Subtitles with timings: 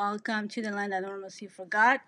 [0.00, 2.00] Welcome to the land that normalcy forgot.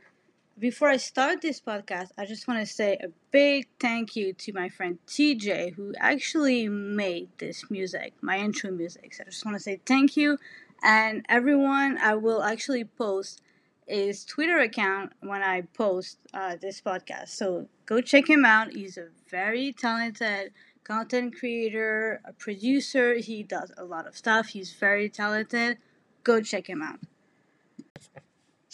[0.59, 4.53] Before I start this podcast, I just want to say a big thank you to
[4.55, 9.13] my friend TJ, who actually made this music, my intro music.
[9.13, 10.39] So I just want to say thank you.
[10.83, 13.43] And everyone, I will actually post
[13.87, 17.29] his Twitter account when I post uh, this podcast.
[17.29, 18.73] So go check him out.
[18.73, 23.17] He's a very talented content creator, a producer.
[23.17, 24.47] He does a lot of stuff.
[24.47, 25.77] He's very talented.
[26.25, 26.99] Go check him out.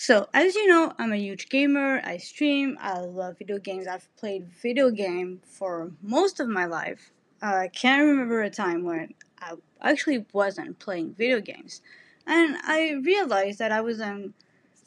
[0.01, 2.01] So, as you know, I'm a huge gamer.
[2.05, 2.79] I stream.
[2.81, 3.89] I love video games.
[3.89, 7.11] I've played video game for most of my life.
[7.43, 11.83] Uh, I can't remember a time when I actually wasn't playing video games.
[12.29, 14.37] And I realized that I wasn't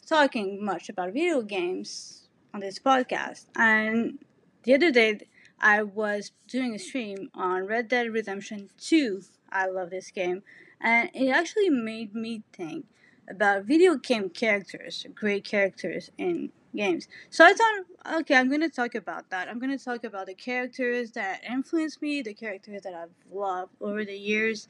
[0.07, 3.47] talking much about video games on this podcast.
[3.53, 4.17] And
[4.63, 5.27] the other day,
[5.59, 9.23] I was doing a stream on Red Dead Redemption 2.
[9.51, 10.43] I love this game.
[10.79, 12.85] And it actually made me think
[13.31, 17.07] about video game characters, great characters in games.
[17.29, 19.47] So I thought, okay, I'm going to talk about that.
[19.47, 23.71] I'm going to talk about the characters that influenced me, the characters that I've loved
[23.81, 24.67] over the years.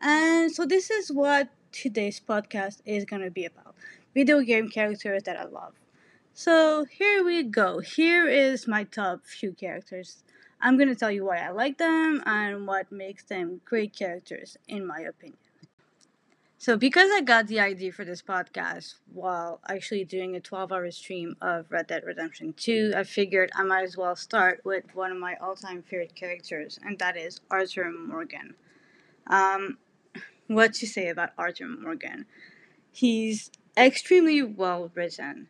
[0.00, 3.74] And so this is what today's podcast is going to be about
[4.14, 5.74] video game characters that I love.
[6.34, 7.80] So here we go.
[7.80, 10.22] Here is my top few characters.
[10.60, 14.56] I'm going to tell you why I like them and what makes them great characters,
[14.68, 15.49] in my opinion.
[16.60, 20.90] So, because I got the idea for this podcast while actually doing a 12 hour
[20.90, 25.10] stream of Red Dead Redemption 2, I figured I might as well start with one
[25.10, 28.56] of my all time favorite characters, and that is Arthur Morgan.
[29.26, 29.78] Um,
[30.48, 32.26] what to say about Arthur Morgan?
[32.92, 35.48] He's extremely well written,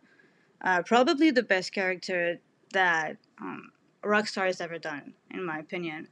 [0.60, 2.38] uh, probably the best character
[2.72, 3.72] that um,
[4.04, 6.06] Rockstar has ever done, in my opinion.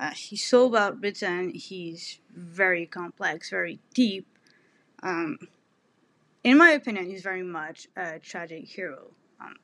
[0.00, 1.50] Uh, he's so well written.
[1.50, 4.26] He's very complex, very deep.
[5.02, 5.38] Um,
[6.42, 9.10] in my opinion, he's very much a tragic hero.
[9.38, 9.56] Um,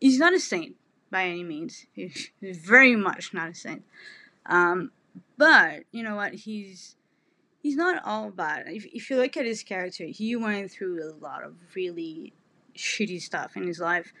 [0.00, 0.74] he's not a saint
[1.08, 1.86] by any means.
[1.94, 3.84] He's, very much not a saint.
[4.46, 4.90] Um,
[5.38, 6.34] but you know what?
[6.34, 6.96] He's
[7.62, 8.64] he's not all bad.
[8.66, 12.32] If, if you look at his character, he went through a lot of really
[12.76, 14.12] shitty stuff in his life.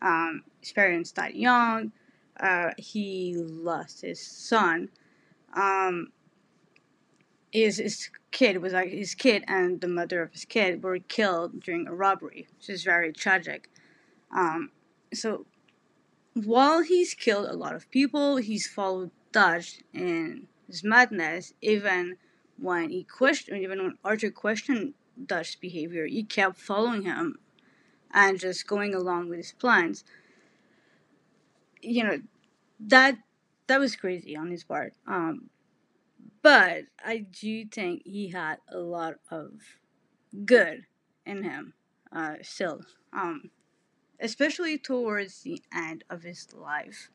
[0.00, 1.90] Um, his parents died young.
[2.38, 4.90] Uh, he lost his son
[5.54, 6.08] um,
[7.52, 11.60] his, his kid was like his kid and the mother of his kid were killed
[11.60, 13.68] during a robbery, which is very tragic.
[14.34, 14.70] Um,
[15.12, 15.46] so
[16.34, 21.54] while he's killed a lot of people, he's followed Dutch in his madness.
[21.60, 22.16] Even
[22.58, 24.94] when he questioned, even when Arthur questioned
[25.26, 27.38] Dutch's behavior, he kept following him
[28.12, 30.04] and just going along with his plans.
[31.80, 32.18] You know
[32.80, 33.18] that
[33.68, 34.94] that was crazy on his part.
[35.06, 35.50] Um,
[36.42, 39.52] but I do think he had a lot of
[40.44, 40.86] good
[41.24, 41.74] in him
[42.12, 43.50] uh, still, um,
[44.20, 47.10] especially towards the end of his life.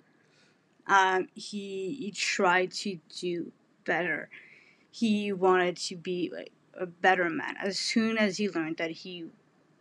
[0.88, 3.52] Um, he, he tried to do
[3.86, 4.30] better.
[4.92, 7.56] He wanted to be like a better man.
[7.62, 9.26] As soon as he learned that he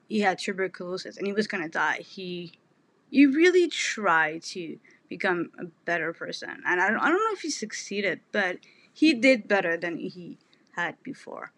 [0.09, 2.53] he had tuberculosis and he was gonna die, he
[3.11, 4.79] he really tried to
[5.17, 6.55] become a better person.
[6.67, 8.55] And I don't, I don't know if he succeeded, but
[9.01, 10.39] he did better than he
[10.77, 11.53] had before.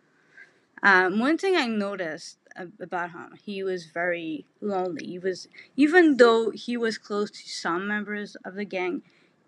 [0.82, 2.38] Um, one thing I noticed
[2.86, 5.06] about him, he was very lonely.
[5.06, 5.48] He was,
[5.84, 9.02] even though he was close to some members of the gang,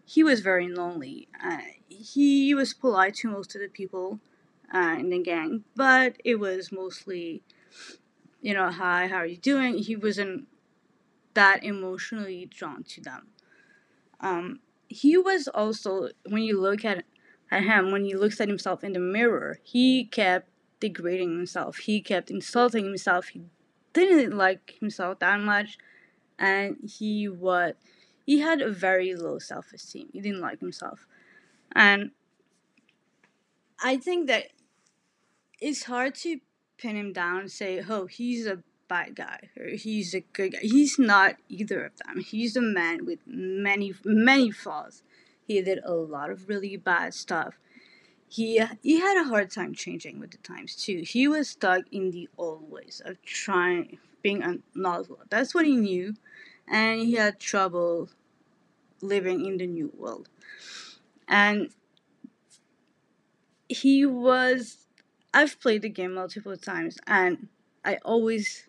[0.05, 1.29] he was very lonely.
[1.44, 1.58] Uh,
[1.88, 4.20] he was polite to most of the people
[4.73, 7.43] uh, in the gang, but it was mostly,
[8.41, 9.79] you know, hi, how are you doing?
[9.79, 10.47] He wasn't
[11.35, 13.23] that emotionally drawn to them.
[14.20, 17.04] Um, he was also, when you look at,
[17.50, 20.48] at him, when he looks at himself in the mirror, he kept
[20.80, 21.78] degrading himself.
[21.78, 23.28] He kept insulting himself.
[23.28, 23.42] He
[23.92, 25.78] didn't like himself that much,
[26.38, 27.74] and he was
[28.24, 30.08] he had a very low self esteem.
[30.12, 31.06] He didn't like himself,
[31.72, 32.10] and
[33.82, 34.48] I think that
[35.60, 36.40] it's hard to
[36.76, 40.58] pin him down and say, "Oh, he's a bad guy he's a good guy.
[40.62, 42.20] He's not either of them.
[42.20, 45.02] He's a man with many many flaws.
[45.46, 47.58] He did a lot of really bad stuff.
[48.28, 51.02] He he had a hard time changing with the times too.
[51.06, 55.20] He was stuck in the old ways of trying being a novel.
[55.30, 56.14] That's what he knew,
[56.68, 58.10] and he had trouble
[59.00, 60.28] living in the new world.
[61.28, 61.70] And
[63.68, 64.86] he was
[65.34, 67.48] I've played the game multiple times and
[67.84, 68.66] I always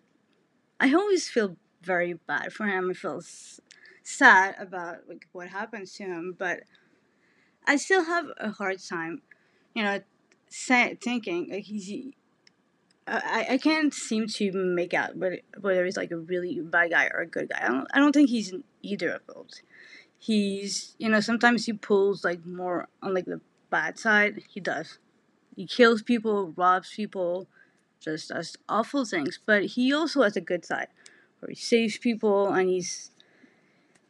[0.80, 2.90] I always feel very bad for him.
[2.90, 3.22] I feel
[4.02, 6.60] sad about like what happens to him, but
[7.66, 9.22] I still have a hard time,
[9.74, 10.00] you know,
[10.48, 12.12] say, thinking like he's
[13.10, 17.08] I, I can't seem to make out whether, whether he's like a really bad guy
[17.12, 17.60] or a good guy.
[17.62, 18.52] I don't, I don't think he's
[18.82, 19.62] either of those.
[20.18, 23.40] He's, you know, sometimes he pulls like more on like the
[23.70, 24.42] bad side.
[24.48, 24.98] He does.
[25.56, 27.48] He kills people, robs people,
[28.00, 29.38] just does awful things.
[29.44, 30.88] But he also has a good side
[31.40, 33.10] where he saves people and he's.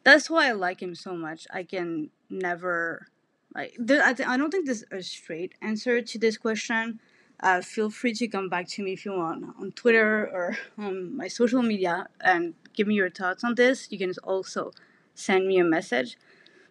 [0.04, 1.46] That's why I like him so much.
[1.52, 3.08] I can never.
[3.54, 7.00] Like, I, th- I don't think there's a straight answer to this question
[7.40, 11.16] uh, feel free to come back to me if you want on Twitter or on
[11.16, 13.88] my social media and give me your thoughts on this.
[13.90, 14.72] You can also
[15.14, 16.18] send me a message.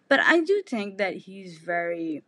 [0.08, 2.22] But I do think that he's very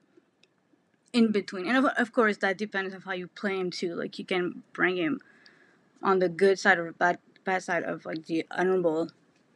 [1.13, 1.67] in between.
[1.67, 3.95] And of, of course, that depends on how you play him too.
[3.95, 5.21] Like, you can bring him
[6.03, 9.11] on the good side or bad, bad side of like the honorable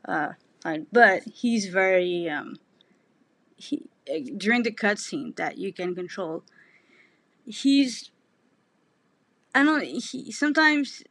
[0.07, 0.31] uh,
[0.63, 0.87] side.
[0.93, 2.29] But he's very.
[2.29, 2.57] Um,
[3.57, 3.87] he,
[4.37, 6.43] during the cutscene that you can control,
[7.47, 8.11] he's
[9.55, 9.85] I don't.
[9.85, 11.03] He sometimes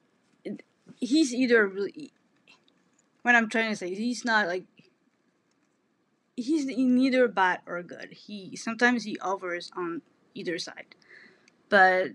[1.00, 2.12] he's either really.
[3.22, 4.66] What I'm trying to say, he's not like.
[6.36, 8.10] He's neither bad or good.
[8.12, 10.02] He sometimes he offers on
[10.34, 10.96] either side,
[11.70, 12.12] but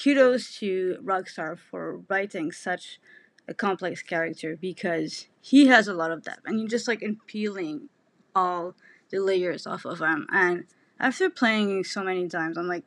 [0.00, 3.00] kudos to Rockstar for writing such
[3.48, 7.18] a complex character because he has a lot of depth and you're just like in
[7.26, 7.88] peeling
[8.34, 8.74] all
[9.10, 10.26] the layers off of him.
[10.32, 10.64] And
[10.98, 12.84] after playing so many times, I'm like,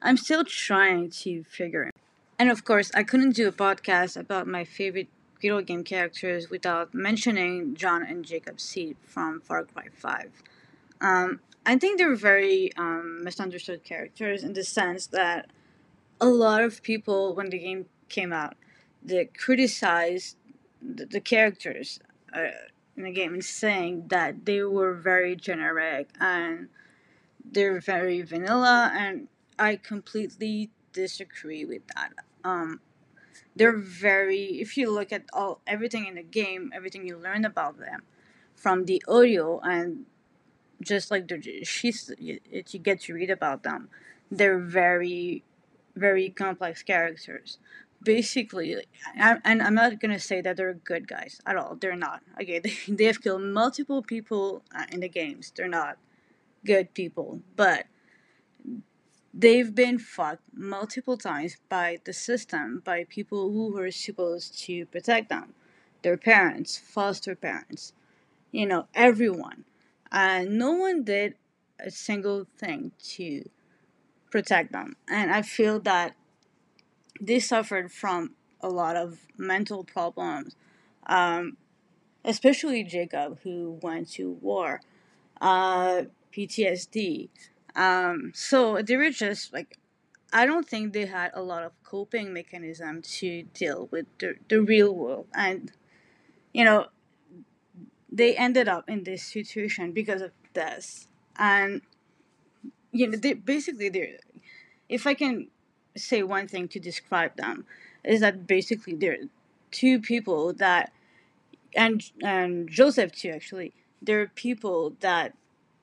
[0.00, 1.94] I'm still trying to figure it.
[2.38, 5.08] And of course, I couldn't do a podcast about my favorite
[5.40, 10.42] video game characters without mentioning John and Jacob Seed from Far Cry 5.
[11.00, 15.50] Um, I think they're very um, misunderstood characters in the sense that
[16.20, 18.56] a lot of people, when the game came out,
[19.02, 20.36] they criticized
[20.80, 22.00] the, the characters
[22.34, 22.48] uh,
[22.96, 26.68] in the game and saying that they were very generic and
[27.44, 29.28] they're very vanilla, and
[29.58, 32.12] I completely disagree with that.
[32.44, 32.80] Um,
[33.54, 34.60] they're very.
[34.60, 38.02] If you look at all everything in the game, everything you learn about them,
[38.54, 40.06] from the audio and
[40.82, 43.88] just like the sheets that you get to read about them,
[44.30, 45.44] they're very,
[45.94, 47.58] very complex characters.
[48.02, 48.76] Basically,
[49.16, 51.76] and I'm not gonna say that they're good guys at all.
[51.76, 52.22] They're not.
[52.40, 55.52] Okay, they, they have killed multiple people uh, in the games.
[55.54, 55.98] They're not
[56.64, 57.86] good people, but
[59.32, 65.28] they've been fucked multiple times by the system, by people who were supposed to protect
[65.28, 65.54] them,
[66.02, 67.92] their parents, foster parents,
[68.50, 69.64] you know, everyone.
[70.12, 71.34] And no one did
[71.80, 73.48] a single thing to
[74.30, 74.96] protect them.
[75.08, 76.14] And I feel that
[77.20, 80.54] they suffered from a lot of mental problems,
[81.06, 81.56] um,
[82.24, 84.80] especially Jacob, who went to war,
[85.40, 86.02] uh,
[86.32, 87.28] PTSD,
[87.74, 89.78] um, so they were just like,
[90.32, 94.62] I don't think they had a lot of coping mechanism to deal with the, the
[94.62, 95.26] real world.
[95.34, 95.72] And,
[96.52, 96.86] you know,
[98.12, 101.08] they ended up in this situation because of this.
[101.36, 101.80] And,
[102.92, 104.18] you know, they basically, they're,
[104.88, 105.48] if I can
[105.96, 107.64] say one thing to describe them,
[108.04, 109.24] is that basically they're
[109.70, 110.92] two people that,
[111.74, 115.34] and, and Joseph too, actually, they're people that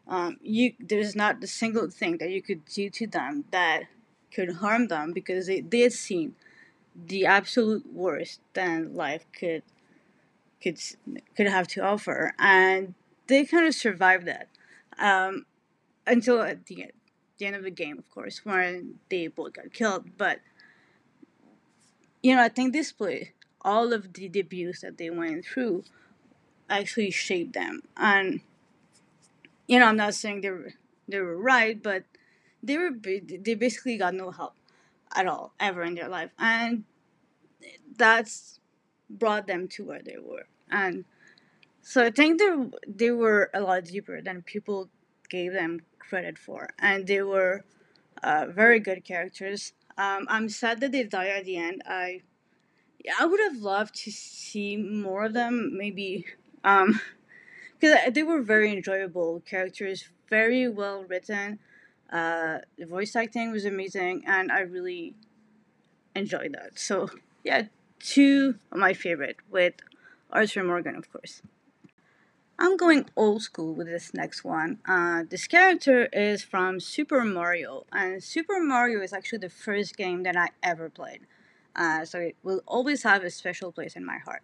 [0.09, 3.83] um, you there's not a single thing that you could do to them that
[4.33, 6.36] could harm them because they, they had seen
[6.95, 9.63] the absolute worst that life could
[10.61, 10.79] could
[11.35, 12.93] could have to offer and
[13.27, 14.47] they kind of survived that
[14.97, 15.45] um,
[16.07, 16.91] until at the end,
[17.37, 20.39] the end of the game of course when they both got killed but
[22.21, 25.83] you know i think this play all of the, abuse that they went through
[26.69, 28.41] actually shaped them and
[29.69, 30.73] you know, I'm not saying they were
[31.07, 32.03] they were right, but
[32.63, 34.55] they were they basically got no help
[35.15, 36.85] at all ever in their life, and
[37.95, 38.58] that's
[39.09, 40.47] brought them to where they were.
[40.69, 41.05] And
[41.81, 42.51] so I think they
[42.87, 44.89] they were a lot deeper than people
[45.29, 47.63] gave them credit for, and they were
[48.23, 49.73] uh, very good characters.
[49.97, 51.81] Um, I'm sad that they die at the end.
[51.85, 52.21] I
[53.19, 55.71] I would have loved to see more of them.
[55.77, 56.25] Maybe
[56.63, 56.99] um,
[57.79, 61.59] because they were very enjoyable characters, very well written.
[62.11, 65.13] Uh, the voice acting was amazing, and I really
[66.15, 66.79] enjoyed that.
[66.79, 67.09] So
[67.43, 67.63] yeah,
[68.00, 69.75] two of my favorite with
[70.32, 71.41] Arthur Morgan, of course.
[72.62, 74.79] I'm going old school with this next one.
[74.86, 80.24] Uh, this character is from Super Mario, and Super Mario is actually the first game
[80.24, 81.22] that I ever played.
[81.75, 84.41] Uh, so it will always have a special place in my heart.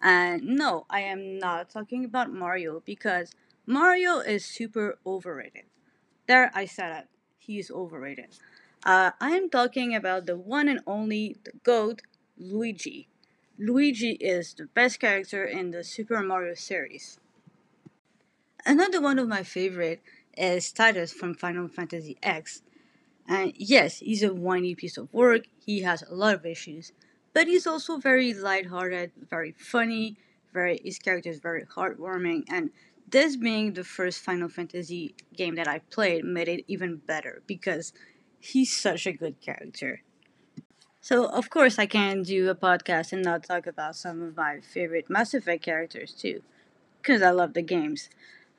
[0.00, 3.32] And no, I am not talking about Mario because
[3.66, 5.64] Mario is super overrated.
[6.26, 7.08] There, I said it.
[7.36, 8.38] He's overrated.
[8.84, 12.00] Uh, I am talking about the one and only, the GOAT,
[12.38, 13.08] Luigi.
[13.58, 17.18] Luigi is the best character in the Super Mario series.
[18.64, 20.00] Another one of my favorite
[20.36, 22.62] is Tidus from Final Fantasy X.
[23.26, 26.92] And yes, he's a whiny piece of work, he has a lot of issues,
[27.34, 30.16] but he's also very lighthearted, very funny,
[30.52, 32.70] very his character is very heartwarming, and
[33.10, 37.92] this being the first Final Fantasy game that I played made it even better because
[38.38, 40.02] he's such a good character.
[41.00, 44.60] So of course I can do a podcast and not talk about some of my
[44.60, 46.42] favorite Mass Effect characters too,
[47.00, 48.10] because I love the games.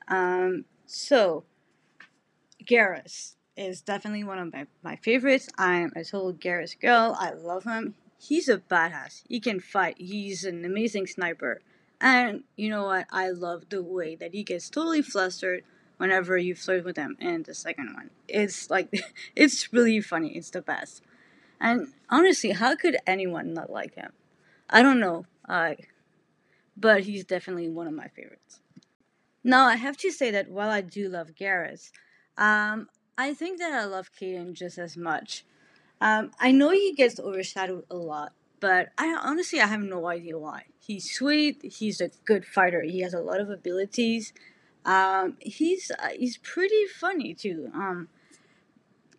[0.08, 1.44] Um, so
[2.64, 5.48] Garrus is definitely one of my, my favorites.
[5.58, 7.16] I'm a total Garrus girl.
[7.18, 7.94] I love him.
[8.18, 9.22] He's a badass.
[9.28, 9.96] He can fight.
[9.98, 11.60] He's an amazing sniper.
[12.00, 13.06] And you know what?
[13.10, 15.64] I love the way that he gets totally flustered
[15.98, 18.10] whenever you flirt with him in the second one.
[18.26, 18.88] It's like,
[19.36, 20.36] it's really funny.
[20.36, 21.02] It's the best.
[21.60, 24.12] And honestly, how could anyone not like him?
[24.68, 25.26] I don't know.
[25.48, 25.74] Uh,
[26.76, 28.60] but he's definitely one of my favorites.
[29.44, 31.90] Now, I have to say that while I do love Garrus,
[32.36, 35.44] um, I think that I love Kaidan just as much.
[36.00, 40.38] Um, I know he gets overshadowed a lot, but I honestly I have no idea
[40.38, 40.64] why.
[40.78, 41.60] He's sweet.
[41.62, 42.82] He's a good fighter.
[42.82, 44.32] He has a lot of abilities.
[44.84, 47.70] Um, he's uh, he's pretty funny too.
[47.74, 48.08] Um,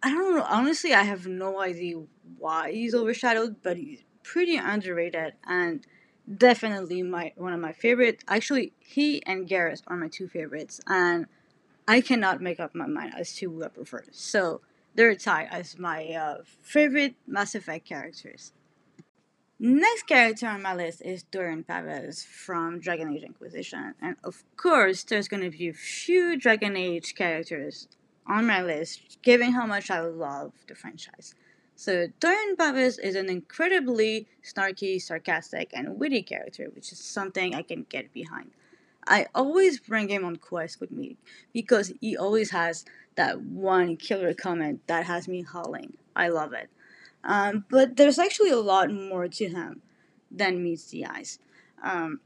[0.02, 0.44] I don't know.
[0.44, 1.98] Honestly, I have no idea
[2.38, 5.86] why he's overshadowed, but he's pretty underrated and
[6.38, 8.24] definitely my one of my favorite.
[8.28, 11.26] Actually, he and Garrus are my two favorites, and
[11.88, 14.04] I cannot make up my mind as to who I prefer.
[14.12, 14.62] So
[14.96, 18.54] they're tied as my uh, favorite Mass Effect characters.
[19.64, 23.94] Next character on my list is Dorian Pavus from Dragon Age Inquisition.
[24.02, 27.88] And of course, there's going to be a few Dragon Age characters
[28.26, 31.36] on my list, given how much I love the franchise.
[31.82, 37.64] So, Dorian Pavus is an incredibly snarky, sarcastic, and witty character, which is something I
[37.64, 38.52] can get behind.
[39.08, 41.18] I always bring him on quest with me
[41.54, 42.86] because he always has
[43.16, 45.98] that one killer comment that has me howling.
[46.16, 46.70] I love it.
[47.24, 49.82] Um, but there's actually a lot more to him
[50.30, 51.40] than meets the eyes.
[51.82, 52.20] Um,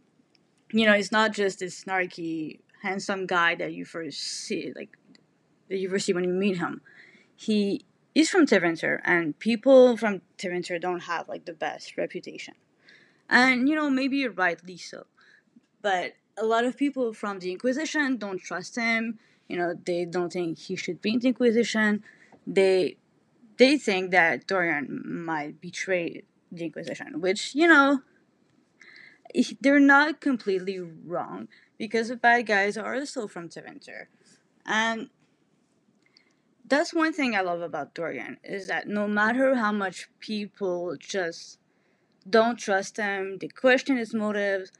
[0.73, 4.97] you know, it's not just this snarky, handsome guy that you first see, like
[5.69, 6.81] that you first see when you meet him.
[7.37, 12.55] He is from Tevinter, and people from Tevinter don't have like the best reputation.
[13.29, 15.05] And you know, maybe you're rightly so.
[15.81, 19.19] But a lot of people from the Inquisition don't trust him.
[19.47, 22.03] You know, they don't think he should be in the Inquisition.
[22.47, 22.97] They
[23.57, 28.01] they think that Dorian might betray the Inquisition, which, you know,
[29.61, 34.05] they're not completely wrong because the bad guys are also from Tevinter.
[34.65, 35.09] And
[36.67, 41.59] that's one thing I love about Dorian is that no matter how much people just
[42.27, 44.71] don't trust him, they question his motives,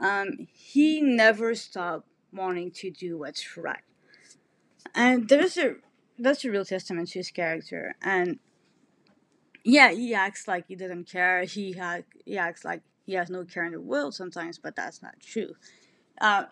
[0.00, 3.82] um, he never stopped wanting to do what's right.
[4.94, 5.76] And there's a
[6.18, 7.94] that's a real testament to his character.
[8.02, 8.38] And
[9.64, 11.44] yeah, he acts like he doesn't care.
[11.44, 15.02] He ha- he acts like he has no care in the world sometimes, but that's
[15.02, 15.54] not true.
[16.20, 16.44] Uh,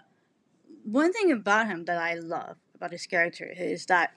[0.84, 4.12] one thing about him that I love about his character is that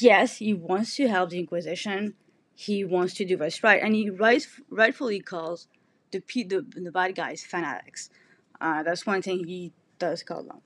[0.00, 2.14] yes, he wants to help the Inquisition.
[2.54, 5.68] He wants to do what's right, and he right, rightfully calls
[6.10, 8.10] the the, the bad guys fanatics.
[8.60, 10.60] Uh, that's one thing he does call them.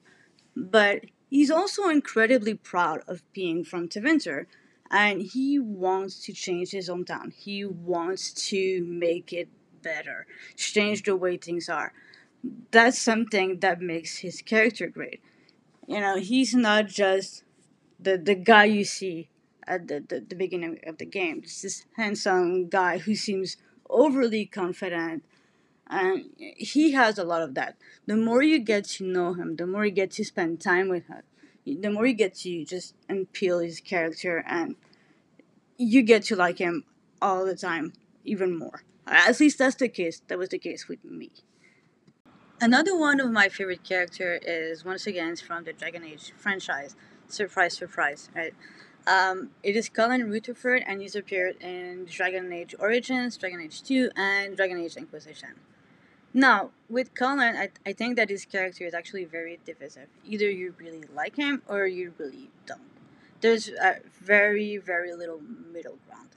[0.56, 4.46] But He's also incredibly proud of being from Tevinter,
[4.88, 7.32] and he wants to change his hometown.
[7.32, 9.48] He wants to make it
[9.82, 11.92] better, change the way things are.
[12.70, 15.20] That's something that makes his character great.
[15.88, 17.43] You know, he's not just
[18.04, 19.28] the, the guy you see
[19.66, 21.40] at the, the, the beginning of the game.
[21.42, 23.56] It's this handsome guy who seems
[23.88, 25.24] overly confident
[25.86, 27.76] and he has a lot of that.
[28.06, 31.06] The more you get to know him, the more you get to spend time with
[31.08, 31.22] him,
[31.66, 34.76] the more you get to just unpeel his character, and
[35.78, 36.84] you get to like him
[37.20, 37.92] all the time,
[38.24, 38.82] even more.
[39.06, 40.22] At least that's the case.
[40.28, 41.30] That was the case with me.
[42.60, 46.96] Another one of my favorite character is once again from the Dragon Age franchise.
[47.28, 48.54] Surprise, surprise, right?
[49.06, 54.10] Um, it is Cullen Rutherford, and he's appeared in Dragon Age Origins, Dragon Age 2,
[54.16, 55.50] and Dragon Age Inquisition.
[56.32, 60.08] Now, with Colin, I, I think that his character is actually very divisive.
[60.24, 62.80] Either you really like him or you really don't.
[63.40, 66.30] There's a very, very little middle ground.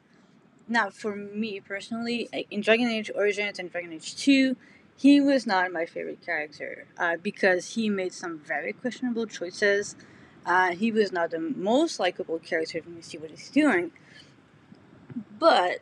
[0.67, 4.58] Now, for me personally, in Dragon Age Origins and Dragon Age 2,
[4.98, 9.96] he was not my favorite character uh, because he made some very questionable choices.
[10.48, 13.92] Uh, he was not the most likable character when you see what he's doing.
[15.38, 15.80] But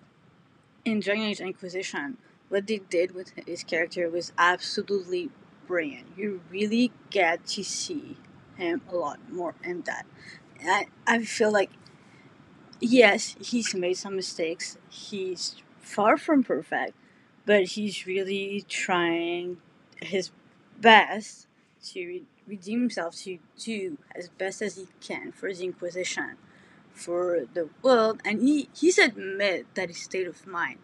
[0.84, 2.18] in Dragon Age Inquisition,
[2.50, 5.30] what they did with his character was absolutely
[5.68, 6.08] brilliant.
[6.18, 8.18] You really get to see
[8.58, 10.08] him a lot more in that.
[10.66, 11.70] I, I feel like,
[12.80, 14.78] yes, he's made some mistakes.
[14.90, 16.94] He's far from perfect,
[17.46, 19.58] but he's really trying
[20.02, 20.32] his
[20.82, 21.48] best
[21.92, 26.36] to redeem himself, to do as best as he can for the Inquisition,
[26.92, 28.22] for the world.
[28.26, 30.80] And he, he's admit that his state of mind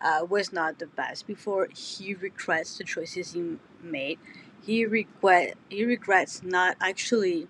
[0.00, 4.18] uh, was not the best before he regrets the choices he made.
[4.62, 7.48] He regret he regrets not actually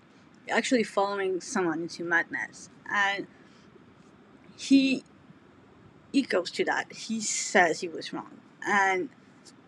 [0.49, 3.27] actually following someone into madness, and
[4.57, 5.03] he
[6.11, 6.91] he goes to that.
[6.93, 9.09] He says he was wrong, and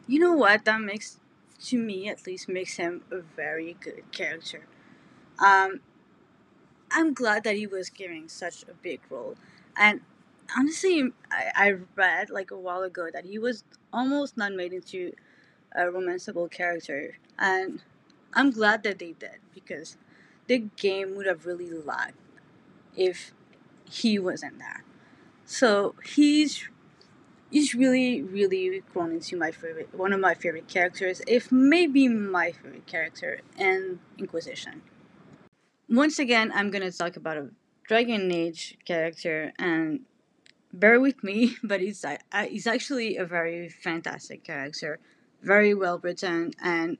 [0.08, 0.65] you know what?
[0.65, 1.20] That makes
[1.68, 4.68] to me at least makes him a very good character.
[5.40, 5.82] Um,
[6.92, 9.36] I'm glad that he was given such a big role,
[9.78, 10.02] and
[10.58, 15.14] honestly, I, I read like a while ago that he was almost not made into
[15.76, 17.82] a romanceable character, and
[18.34, 19.98] I'm glad that they did because
[20.48, 22.15] the game would have really lagged
[22.96, 23.34] if
[23.89, 24.84] he wasn't there.
[25.46, 26.70] So he's
[27.52, 32.52] he's really really grown into my favorite one of my favorite characters, if maybe my
[32.52, 34.82] favorite character in Inquisition.
[35.90, 37.50] Once again, I'm gonna talk about a
[37.88, 40.02] Dragon Age character, and
[40.74, 42.18] bear with me, but he's uh,
[42.50, 45.00] he's actually a very fantastic character,
[45.42, 46.98] very well written, and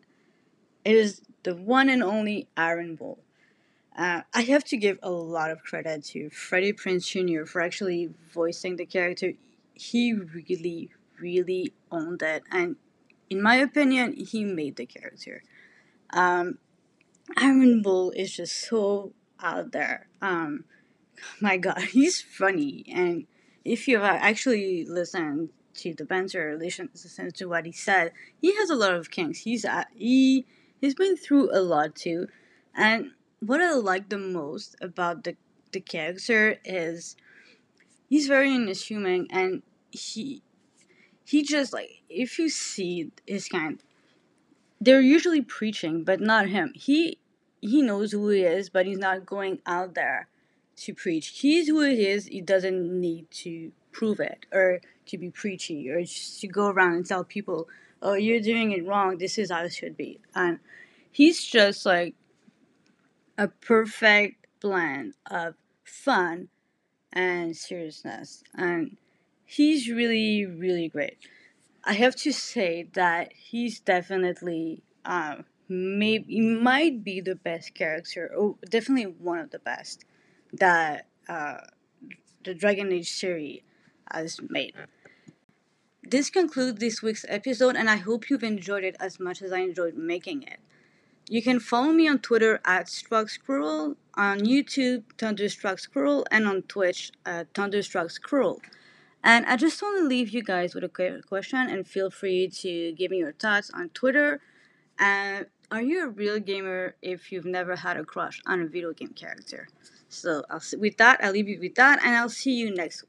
[0.86, 3.20] it is the one and only Iron Bull.
[3.98, 7.46] Uh, I have to give a lot of credit to Freddie Prinze Jr.
[7.46, 9.34] for actually voicing the character.
[9.80, 12.76] He really, really owned it, and
[13.30, 15.44] in my opinion, he made the character.
[16.12, 16.60] Um,
[17.36, 20.08] Iron Bull is just so out there.
[20.22, 20.66] Um,
[21.42, 23.26] my God, he's funny, and
[23.66, 28.12] if you actually listen to the banter, listen, listen to what he said,
[28.42, 29.40] he has a lot of kinks.
[29.40, 30.46] He's uh, he
[30.82, 32.28] he's been through a lot too,
[32.76, 35.36] and what I like the most about the
[35.72, 37.16] the character is
[38.10, 40.42] he's very unassuming and he
[41.24, 43.82] he just like if you see his kind
[44.80, 46.72] they're usually preaching but not him.
[46.76, 47.20] He
[47.62, 50.28] he knows who he is but he's not going out there
[50.78, 51.40] to preach.
[51.40, 56.04] He's who he is he doesn't need to prove it or to be preachy or
[56.06, 57.68] to go around and tell people
[58.02, 59.18] oh you're doing it wrong.
[59.18, 60.20] This is how it should be.
[60.36, 60.60] And
[61.12, 62.16] he's just like
[63.38, 66.50] a perfect blend of fun
[67.14, 68.44] and seriousness.
[68.56, 68.98] And
[69.48, 71.18] he's really, really great.
[71.84, 78.56] I have to say that he's definitely, um, maybe, might be the best character, or
[78.70, 80.04] definitely one of the best
[80.54, 81.62] that uh,
[82.44, 83.62] the Dragon Age series
[84.12, 84.74] has made.
[86.04, 89.60] This concludes this week's episode, and I hope you've enjoyed it as much as I
[89.60, 90.60] enjoyed making it.
[91.30, 96.62] You can follow me on Twitter at Struck Squirrel, on YouTube, Thunderstruck Squirrel, and on
[96.64, 98.62] Twitch, uh, Thunderstruck Squirrel.
[99.28, 102.94] And I just want to leave you guys with a question, and feel free to
[102.94, 104.40] give me your thoughts on Twitter.
[105.00, 108.94] And are you a real gamer if you've never had a crush on a video
[108.94, 109.68] game character?
[110.08, 113.04] So I'll with that, I'll leave you with that, and I'll see you next